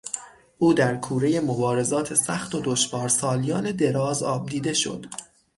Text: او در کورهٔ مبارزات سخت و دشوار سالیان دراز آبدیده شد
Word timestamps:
او 0.57 0.73
در 0.73 0.97
کورهٔ 0.97 1.39
مبارزات 1.39 2.13
سخت 2.13 2.55
و 2.55 2.61
دشوار 2.63 3.07
سالیان 3.09 3.71
دراز 3.71 4.23
آبدیده 4.23 4.73
شد 4.73 5.05